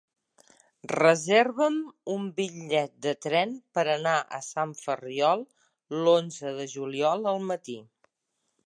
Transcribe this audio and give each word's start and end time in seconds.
Reserva'm 0.91 1.77
un 2.13 2.25
bitllet 2.39 2.95
de 3.07 3.13
tren 3.27 3.53
per 3.79 3.85
anar 3.99 4.17
a 4.39 4.41
Sant 4.49 4.75
Ferriol 4.81 5.45
l'onze 6.03 6.57
de 6.61 6.69
juliol 6.77 7.33
al 7.37 7.47
matí. 7.55 7.81